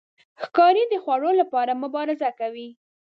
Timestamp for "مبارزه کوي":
1.83-2.69